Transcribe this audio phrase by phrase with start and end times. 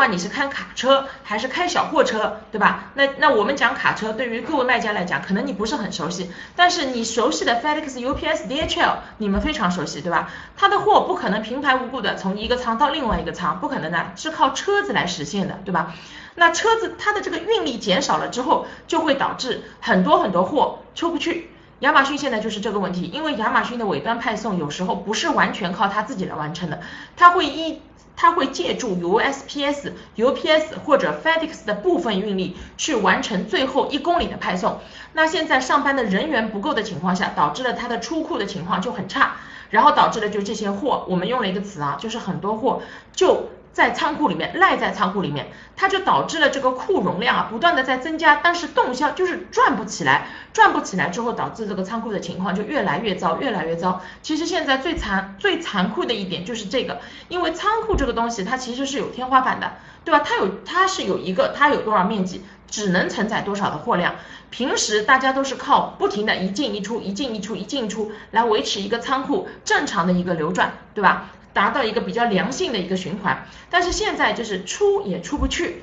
[0.00, 2.84] 管你是开卡车还是开小货车，对吧？
[2.94, 10.30] 那那我们讲卡车，对于各位卖家来讲，可能你不是很熟悉，但是你熟悉的 FedEx、UPS、DHL，你们非常熟悉，对吧？
[10.56, 15.92] 它的货不可能平白无故的从一个仓到另外一个仓，不可能的，是靠车子来实现的，对吧？
[16.34, 21.50] 那车子它的这个运力减少了之后，就会导致很多很多货出不去。
[21.80, 26.80] 亚马逊现在就是这个问题，因为亚马逊的尾端派送有时候不是完全靠它自己来完成的，
[27.16, 27.80] 它会依
[28.16, 34.80] 它会借助 USPS、UPS 或者 FedEx 的部分运力去完成最后一公里的派送。
[35.14, 39.36] 那现在上班的人员不够的情况下，导致了它的出库的情况就很差，
[39.70, 43.48] 然后导致了就这些货，我们用了一个词啊，就是很多货就。
[43.72, 54.02] 在仓库里面赖在仓库里面，它就导致了这个库容量啊不断的在增加，但是动销就是转不起来，转不起来之后导致这个仓库的情况就越来越糟，越来越糟。
[54.22, 59.74] 其实现在最残最残酷的一点就是这个，因为仓库这个东西它其实是有天花板的，
[60.04, 60.20] 对吧？
[60.24, 64.16] 它有它是有一个它有多少面积，只能承载多少的货量。
[64.50, 71.30] 平时大家都是靠不停的一进一出，一进一出，一进一出来维持一个仓库正常的一个流转，对吧？
[71.52, 75.82] 达到一个比较良性的一个循环，但是现在就是出也出不去，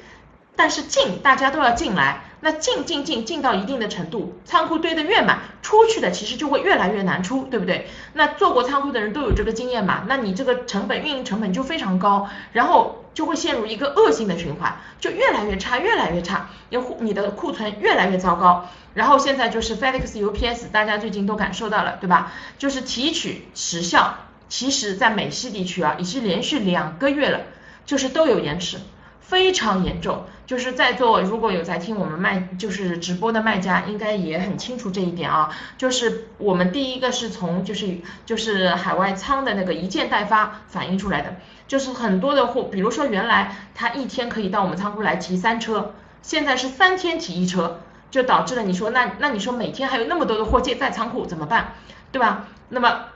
[0.55, 7.87] 但是进大家都要进来，那进进进进到一定的程度，仓库堆得越满，出去的其实就会越来越难出，对不对？
[8.13, 10.03] 那做过仓库的人都有这个经验嘛？
[10.07, 22.31] 那你这个成本运营成本就非常高，然后就会陷入一个恶性的循环，就越来越差，越来越差，你你的库存越来越糟糕，然后现在就是 FedEx UPS，大家最近都感受到了，对吧？
[22.57, 24.17] 就是提取时效。
[24.49, 27.41] 其实，在美西地区啊，已经连续两个月了，
[27.85, 28.77] 就是都有延迟，
[29.19, 30.25] 非常严重。
[30.45, 35.53] 就是在座如果有在听我们卖，就是直播的卖家，应该也很清楚这一点啊。
[35.77, 41.35] 就是我们第一个是从就是就是海外仓的那个一件代发反映出来的，
[41.67, 51.73] 就是很多的货，比如说原来他一天可以到我们仓库来提三车，现在是三天提一车，就导致了你说那那你说每天还有那么多的货借在仓库怎么办，
[52.13, 52.47] 对吧？
[52.69, 53.07] 那么。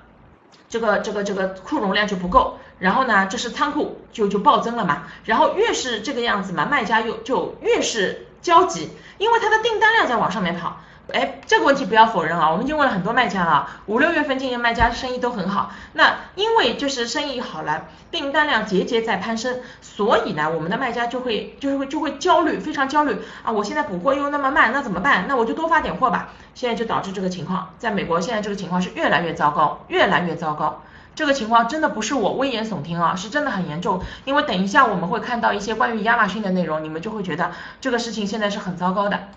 [0.69, 10.81] 这个这个这个库容量就不够，然后呢，这是仓库就就暴增了嘛，然后越是这个样子嘛，卖家又就越是焦急，因为他的订单量在往上面跑。
[11.13, 15.71] 哎，这个问题不要否认啊，我们已经问了很多卖家了，五六月份今年卖家生意都很好。
[15.93, 23.51] 那因为就是生意好了，订单量节节在攀升，所以呢，我们的卖家就会就是会就会焦虑，非常焦虑啊！
[23.51, 25.25] 我现在补货又那么慢，那怎么办？
[25.27, 26.29] 那我就多发点货吧。
[26.53, 30.81] 现在就导致这个情况，在美国现在这个情况是越来越糟糕，越来越糟糕。
[31.13, 34.01] 这个情况真的不是我危言耸听啊，是真的很严重。
[34.23, 37.51] 因为等一下我们会看到一些关于亚马逊的内容，你们就会觉得
[37.81, 39.27] 这个事情现在是很糟糕的。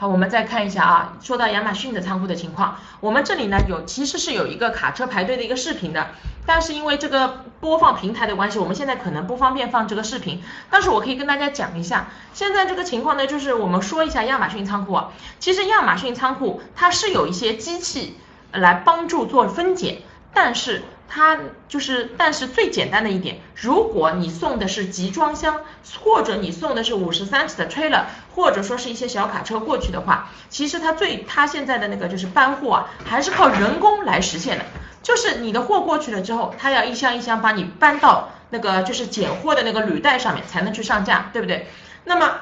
[0.00, 6.12] 好，我们再看一下啊，说到亚马逊的仓库的情况，我们这里呢有其实是有一个卡车排队的一个视频的，
[6.46, 18.16] 但是因为这个播放平台的关系，我们现在可能不方便放这个视频，但是我可以跟大家讲一下，现在这个情况呢，就是我们说一下亚马逊仓库啊，其实亚马逊仓库它是有一些机器
[18.52, 19.98] 来帮助做分拣，
[20.32, 20.82] 但是。
[21.12, 21.36] 它
[21.68, 25.62] 就是，但是最简单的一点，如果你送的是集装箱，
[26.04, 34.64] 或者你送的是五十三尺的 trailer，或者说是一些小卡车过去的话，其实它最它现在的那个就是搬货啊，还是靠人工来实现的。
[35.02, 41.66] 就是你的货过去了之后，它要一箱一箱把你搬到那个就是拣货的那个履带上面才能去上架，对不对？
[42.04, 42.36] 那么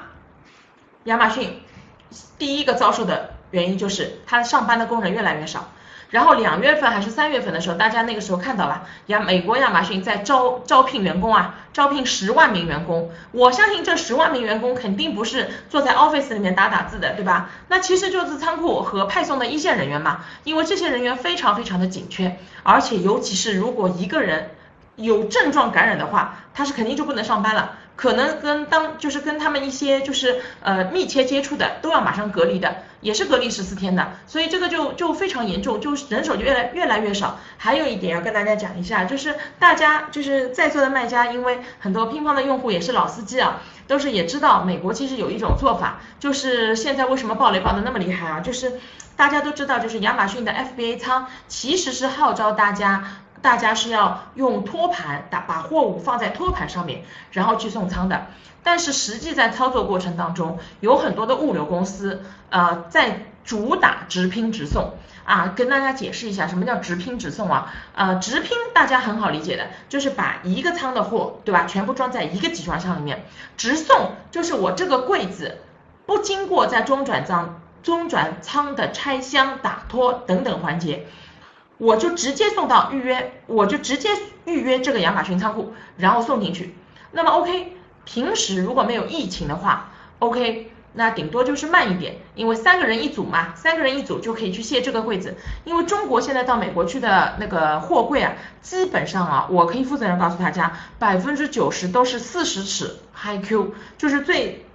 [1.05, 1.62] 亚马逊
[2.39, 5.73] 第一个遭受的原因就是它上班的工人越来越少。
[6.11, 13.11] 然后两月份还是三月份的时候，大家那个时候看到了亚美国亚马逊在招招聘员工啊，招聘十万名员工。
[13.33, 17.51] 我相信这十万名员工肯定不是坐在 office 里面打打字的，对吧？
[17.69, 24.51] 那其实就是仓库和派送的一线人员嘛，因为这些人员非常非常的紧缺，而且尤其是如果一个人
[24.97, 27.73] 有症状感染的话，他是肯定就不能上班了。
[27.97, 37.38] 可能跟当就是跟他们一些就是呃密切接触的都要马上隔离的，也是隔离十四天的，所以这个就就非常严重，就是人手就越来越来越少。
[37.56, 48.41] 还有一点要跟大家讲一下，就是大家就是在座的卖家，因为很多乒乓的用户也是老司机啊，都是也知道美国其实有一种做法，就是现在为什么暴雷暴的那么厉害啊？
[48.41, 48.72] 就是
[49.16, 53.04] 大家都知道，就是亚马逊的 FBA 仓其实是号召大家。
[53.41, 58.27] 大家是要用托盘打把货物放在托盘上面，然后去送仓的。
[58.63, 64.95] 但是实际在操作过程当中，有很多的物流公司，呃，在主打直拼直送
[65.25, 65.55] 啊。
[65.57, 67.73] 跟大家解释一下，什么叫直拼直送啊？
[67.95, 73.25] 呃，直拼大家很好理解的，就是把一个仓的货，对吧，全部装在一个集装箱里面。
[73.57, 75.59] 直送就是我这个柜子
[76.05, 81.07] 不经过在中转仓、中转仓的拆箱、打托等等环节。
[81.78, 84.10] 我就直接送到预约，我就直接
[84.45, 86.75] 预约这个亚马逊仓库，然后送进去。
[87.13, 87.72] 那么 OK，
[88.04, 90.72] 平时如果没有疫情的话，OK。
[90.95, 95.36] 那顶多就是慢一点，因为三个人一组嘛，三个人一组就可以去卸这个柜子。
[95.65, 98.33] 因为中国现在到美国去的那个货柜啊，
[98.63, 104.66] 基本上啊，我可以负责任告诉大家，百分之九十都是四十尺 Hi Q，就是最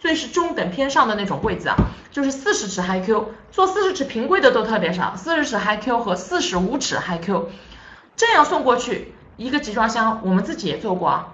[0.00, 1.76] 最是中等偏上的那种柜子啊，
[2.10, 7.50] 就是四十尺 Hi Q，做四十尺平柜的都特别少，四十尺 Hi Q 和四十五尺 Hi Q，
[8.16, 11.28] 这样送过去一个集装箱，我们自己也做过啊。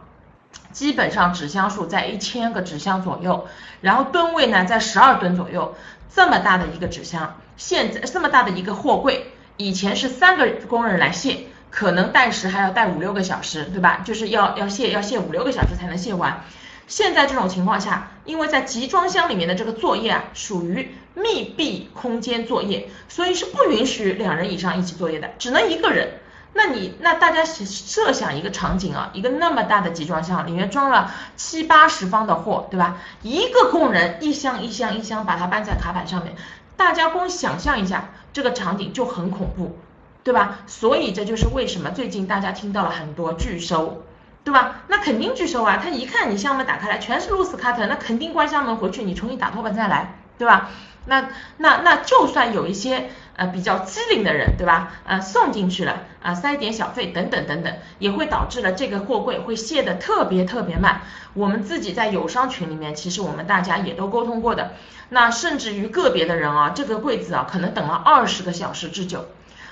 [0.73, 3.47] 基本上纸箱数在一千个纸箱左右，
[3.81, 5.75] 然后吨位呢在十二吨左右，
[6.13, 14.03] 这么大的一个纸箱，现在这么大的一个货柜，以前是三个工人来卸，可能带时还要带五六个小时，对吧？
[14.05, 16.45] 就是要要卸要卸五六个小时才能卸完。
[16.87, 26.21] 现在这种情况下，因为在集装箱里面的这个作业啊，属于密闭空间作业，所以是不允许两人以上一起作业的，只能一个人。
[26.57, 32.99] 那你那大家设想一个场景啊，一个那么大的集装箱里面装了七八十方的货，对吧？
[33.23, 36.37] 一个工人一箱一箱一箱把它搬在卡板上面，
[36.77, 39.77] 大家光想象一下这个场景就很恐怖，
[40.23, 40.61] 对吧？
[40.69, 44.05] 所以这就是为什么最近大家听到了很多拒收，
[44.45, 44.83] 对吧？
[44.89, 50.71] 那肯定拒收啊，他一看你箱门打开来全是露丝卡特，那肯定关箱门回去，你重新打托盘再来，对吧？
[51.07, 53.11] 那那那就算有一些。
[53.37, 54.93] 呃，比较机灵的人，对吧？
[55.05, 61.01] 呃，送进去了，啊，塞点小费等等等等，也会导致了这个货柜会卸的特别特别慢。
[61.33, 64.75] 我们自己在友商群里面，其实我们大家也都沟通过的。
[65.09, 69.27] 那甚至于个别的人啊，这个柜子啊，可能等了二十个小时之久。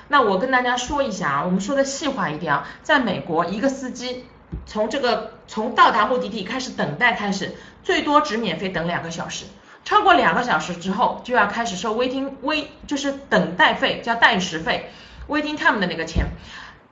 [0.08, 4.26] 那我跟大家说一下啊，我们说的细化一点啊，在美国，一个司机
[4.66, 7.52] 从这个从到达目的地开始等待开始，
[7.82, 9.46] 最多只免费等两个小时。
[9.84, 14.90] 超过两个小时之后，就要开始收 waiting wait，就是等待费，叫待时费
[15.28, 16.26] ，waiting time 的那个钱，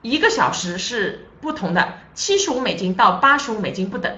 [0.01, 4.17] 一个小时是不同的，七十五美金到八十五美金不等。